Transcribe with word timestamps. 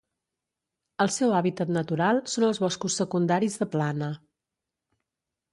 El 1.05 1.11
seu 1.15 1.33
hàbitat 1.41 1.73
natural 1.75 2.21
són 2.33 2.47
els 2.49 2.63
boscos 2.65 2.97
secundaris 3.03 3.61
de 3.63 3.71
plana. 3.77 4.11